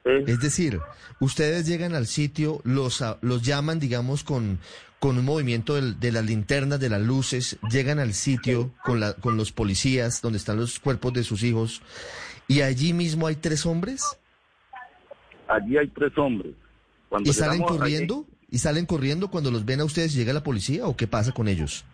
[0.04, 0.80] Es decir,
[1.18, 4.58] ustedes llegan al sitio, los, los llaman, digamos, con,
[5.04, 9.36] con un movimiento de las linternas, de las luces, llegan al sitio con, la, con
[9.36, 11.82] los policías, donde están los cuerpos de sus hijos,
[12.48, 14.18] y allí mismo hay tres hombres.
[15.46, 16.54] Allí hay tres hombres.
[17.22, 18.24] ¿Y salen corriendo?
[18.50, 21.32] ¿Y salen corriendo cuando los ven a ustedes y llega la policía o qué pasa
[21.32, 21.84] con ellos?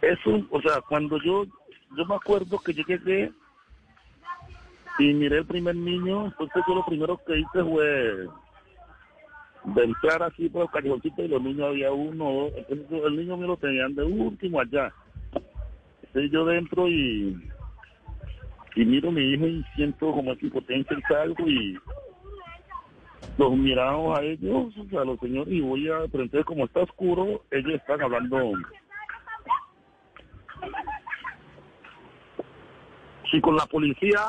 [0.00, 1.44] Eso, o sea, cuando yo,
[1.98, 3.30] yo me acuerdo que yo llegué
[4.98, 8.26] y miré el primer niño, entonces yo lo primero que hice fue
[9.64, 13.46] de entrar así por el callejoncito y los niños había uno, entonces el niño me
[13.46, 14.92] lo tenían de último allá.
[16.02, 17.36] Entonces yo dentro y,
[18.76, 21.78] y miro a mi hijo y siento como aquí impotencia y salgo y
[23.38, 27.74] los miramos a ellos, a los señores, y voy a, pero como está oscuro, ellos
[27.74, 28.52] están hablando
[33.30, 34.20] sí con la policía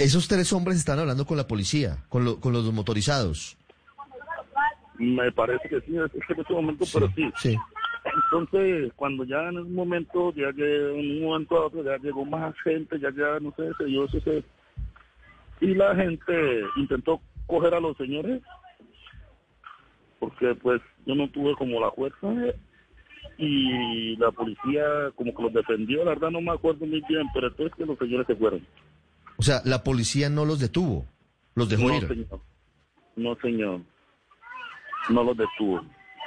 [0.00, 3.58] Esos tres hombres están hablando con la policía, con, con los motorizados.
[4.98, 7.30] Me parece que sí, en este momento, pero sí.
[7.36, 7.56] sí.
[8.24, 12.24] Entonces, cuando ya en un momento, ya que en un momento a otro, ya llegó
[12.24, 14.42] más gente, ya, ya, no sé, se dio ese...
[15.60, 18.40] Y la gente intentó coger a los señores,
[20.18, 22.26] porque pues yo no tuve como la fuerza,
[23.36, 27.48] y la policía como que los defendió, la verdad no me acuerdo muy bien, pero
[27.48, 28.66] entonces que los señores se fueron.
[29.40, 31.06] O sea, la policía no los detuvo,
[31.54, 32.06] los dejó no, ir.
[32.06, 32.40] señor.
[33.16, 33.80] No, señor.
[35.08, 35.80] No los detuvo.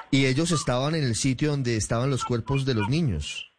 [0.10, 3.52] Y ellos estaban en el sitio donde estaban los cuerpos de los niños.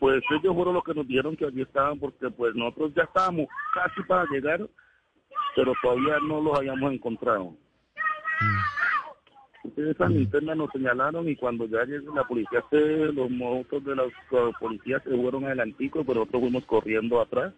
[0.00, 3.46] Pues ellos fueron los que nos dijeron que allí estaban porque pues nosotros ya estábamos
[3.72, 4.68] casi para llegar,
[5.54, 7.54] pero todavía no los habíamos encontrado.
[9.62, 13.94] Entonces, Esa linterna nos señalaron y cuando ya llegó la policía, se, los motos de
[13.94, 17.54] los uh, policías se fueron adelantico, pero nosotros fuimos corriendo atrás.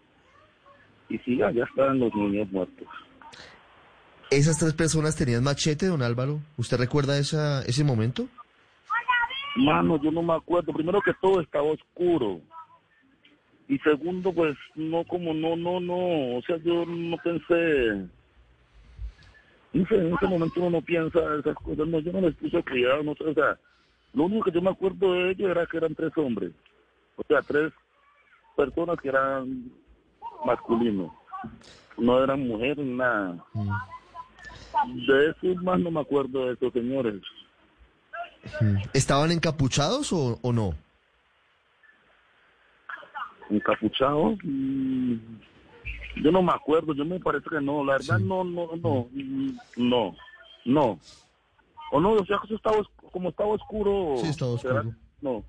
[1.11, 2.87] Y sí, allá estaban los niños muertos.
[4.31, 6.39] ¿Esas tres personas tenían machete, don Álvaro?
[6.57, 8.29] ¿Usted recuerda esa, ese momento?
[9.57, 10.73] Mano, yo no me acuerdo.
[10.73, 12.41] Primero que todo estaba oscuro.
[13.67, 16.37] Y segundo, pues no, como no, no, no.
[16.37, 18.09] O sea, yo no pensé.
[19.73, 21.89] No sé, en ese momento uno no piensa esas cosas.
[21.89, 23.25] No, yo no les puse cuidado, no sé.
[23.25, 23.59] O sea,
[24.15, 26.53] lo único que yo me acuerdo de ellos era que eran tres hombres.
[27.17, 27.73] O sea, tres
[28.57, 29.73] personas que eran
[30.45, 31.11] masculinos.
[31.97, 33.45] No eran mujeres, nada.
[35.07, 37.21] De eso más no me acuerdo de esos señores.
[38.95, 40.73] ¿Estaban encapuchados o, o no?
[43.51, 44.39] encapuchados.
[44.45, 45.15] mm,
[46.23, 49.51] Yo no me acuerdo, yo me parece que no, la verdad no, no, no, mm,
[49.77, 50.15] no,
[50.65, 50.99] no.
[51.93, 52.79] O no, o sea, eso estaba,
[53.13, 54.15] como estaba oscuro.
[54.19, 54.95] Sí, estaba oscuro.
[55.21, 55.43] No.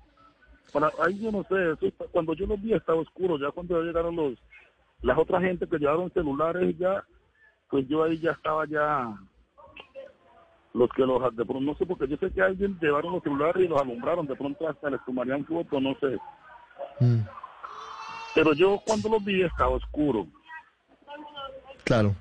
[0.72, 4.16] Para, ahí yo no sé, eso cuando yo los vi estaba oscuro, ya cuando llegaron
[4.16, 4.34] los,
[5.02, 7.04] las otras gente que llevaron celulares ya,
[7.68, 9.14] pues yo ahí ya estaba ya,
[10.74, 13.64] los que los, de pronto, no sé, porque yo sé que alguien llevaron los celulares
[13.64, 16.18] y los alumbraron, de pronto hasta les tomarían foto, no sé.
[17.00, 17.20] Mm,
[18.34, 20.26] Pero yo cuando los vi estaba oscuro.
[21.84, 22.14] claro.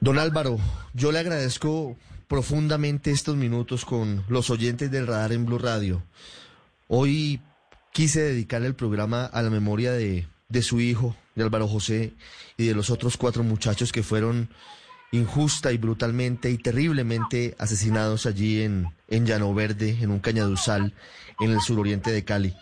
[0.00, 0.56] Don Álvaro,
[0.94, 1.96] yo le agradezco
[2.26, 6.02] profundamente estos minutos con los oyentes del radar en Blue Radio.
[6.88, 7.40] Hoy
[7.92, 12.12] quise dedicar el programa a la memoria de, de su hijo, de Álvaro José,
[12.58, 14.50] y de los otros cuatro muchachos que fueron
[15.10, 20.94] injusta y brutalmente y terriblemente asesinados allí en, en Llano Verde, en un cañaduzal,
[21.40, 22.54] en el suroriente de Cali.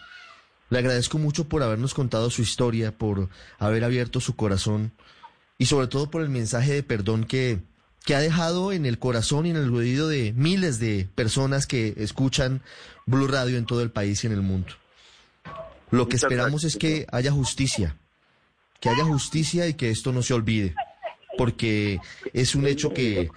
[0.70, 3.28] Le agradezco mucho por habernos contado su historia, por
[3.58, 4.92] haber abierto su corazón
[5.58, 7.58] y sobre todo por el mensaje de perdón que,
[8.04, 11.94] que ha dejado en el corazón y en el oído de miles de personas que
[11.96, 12.62] escuchan
[13.04, 14.79] Blue Radio en todo el país y en el mundo.
[15.90, 17.96] Lo que esperamos es que haya justicia,
[18.80, 20.74] que haya justicia y que esto no se olvide,
[21.36, 22.00] porque
[22.32, 23.30] es un hecho que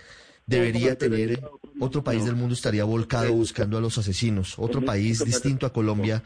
[0.46, 1.42] debería tener,
[1.80, 6.24] otro país del mundo estaría volcado buscando a los asesinos, otro país distinto a Colombia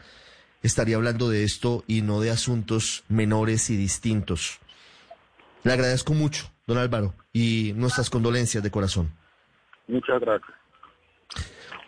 [0.62, 4.58] estaría hablando de esto y no de asuntos menores y distintos.
[5.64, 9.12] Le agradezco mucho, don Álvaro, y nuestras condolencias de corazón.
[9.86, 10.57] Muchas gracias.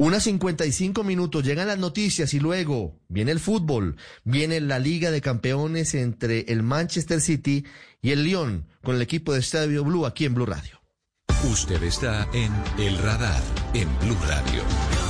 [0.01, 5.21] Unas 55 minutos, llegan las noticias y luego viene el fútbol, viene la Liga de
[5.21, 7.67] Campeones entre el Manchester City
[8.01, 10.81] y el Lyon con el equipo de Estadio Blue aquí en Blue Radio.
[11.53, 13.43] Usted está en El Radar,
[13.75, 15.10] en Blue Radio.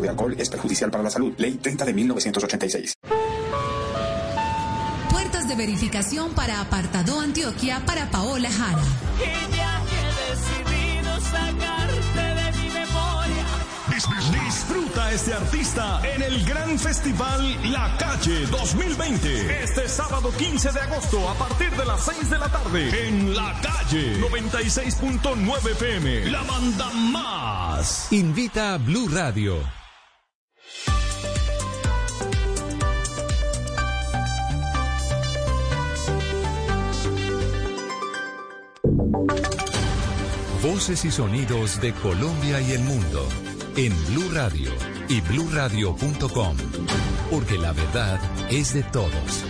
[0.00, 1.32] de alcohol es perjudicial para la salud.
[1.38, 2.94] Ley 30 de 1986.
[5.10, 8.82] Puertas de verificación para Apartado Antioquia para Paola Jara.
[9.20, 13.46] Ella que he decidido sacarte de mi memoria.
[14.44, 19.62] Disfruta a este artista en el gran festival La Calle 2020.
[19.64, 23.60] Este sábado 15 de agosto a partir de las 6 de la tarde en La
[23.60, 26.30] Calle 96.9 FM.
[26.30, 28.12] La banda más.
[28.12, 29.77] Invita a Blue Radio.
[40.78, 43.28] Y sonidos de Colombia y el mundo
[43.76, 44.70] en Blue Radio
[45.08, 46.56] y bluradio.com,
[47.32, 49.44] porque la verdad es de todos.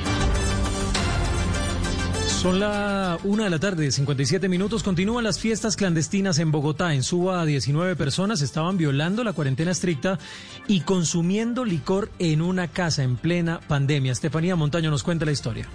[2.27, 4.83] Son la una de la tarde, 57 minutos.
[4.83, 6.95] Continúan las fiestas clandestinas en Bogotá.
[6.95, 10.19] En Suba, 19 personas estaban violando la cuarentena estricta
[10.67, 14.13] y consumiendo licor en una casa en plena pandemia.
[14.13, 15.69] Estefanía Montaño nos cuenta la historia.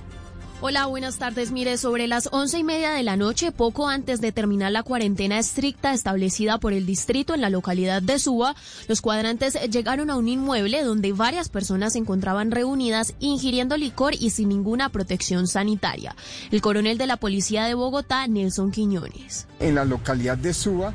[0.65, 1.51] Hola, buenas tardes.
[1.51, 5.37] Mire, sobre las once y media de la noche, poco antes de terminar la cuarentena
[5.37, 8.55] estricta establecida por el distrito en la localidad de Suba,
[8.87, 14.29] los cuadrantes llegaron a un inmueble donde varias personas se encontraban reunidas ingiriendo licor y
[14.29, 16.15] sin ninguna protección sanitaria.
[16.49, 19.47] El coronel de la policía de Bogotá, Nelson Quiñones.
[19.59, 20.93] En la localidad de Suba,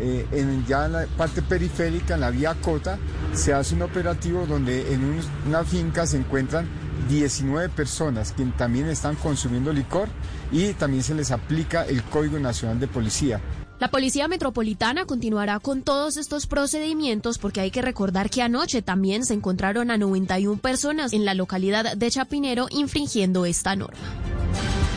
[0.00, 2.98] eh, en ya en la parte periférica, en la vía Cota,
[3.32, 6.66] se hace un operativo donde en una finca se encuentran
[7.08, 10.08] 19 personas que también están consumiendo licor
[10.52, 13.40] y también se les aplica el Código Nacional de Policía.
[13.80, 19.24] La Policía Metropolitana continuará con todos estos procedimientos porque hay que recordar que anoche también
[19.24, 23.98] se encontraron a 91 personas en la localidad de Chapinero infringiendo esta norma.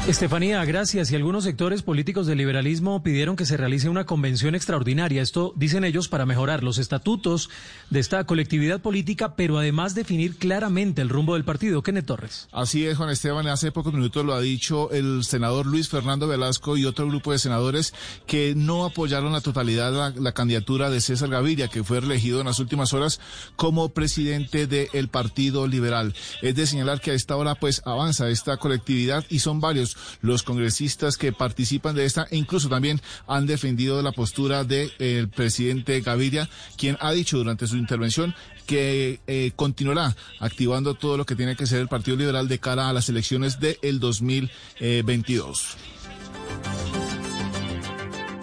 [0.07, 1.11] Estefanía, gracias.
[1.11, 5.21] Y algunos sectores políticos del liberalismo pidieron que se realice una convención extraordinaria.
[5.21, 7.49] Esto dicen ellos para mejorar los estatutos
[7.89, 11.83] de esta colectividad política, pero además definir claramente el rumbo del partido.
[11.83, 12.47] Kenneth Torres.
[12.53, 13.47] Así es, Juan Esteban.
[13.47, 17.39] Hace pocos minutos lo ha dicho el senador Luis Fernando Velasco y otro grupo de
[17.39, 17.93] senadores
[18.25, 22.45] que no apoyaron la totalidad la, la candidatura de César Gaviria, que fue elegido en
[22.45, 23.19] las últimas horas
[23.57, 26.15] como presidente del Partido Liberal.
[26.41, 30.43] Es de señalar que a esta hora pues avanza esta colectividad y son varios los
[30.43, 36.01] congresistas que participan de esta e incluso también han defendido la postura del de, presidente
[36.01, 38.35] Gaviria, quien ha dicho durante su intervención
[38.65, 42.89] que eh, continuará activando todo lo que tiene que ser el Partido Liberal de cara
[42.89, 45.77] a las elecciones del de 2022.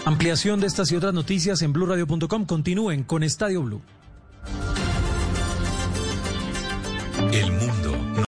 [0.07, 2.45] Ampliación de estas y otras noticias en blurradio.com.
[2.45, 3.83] Continúen con Estadio Blue.
[7.33, 7.84] El mundo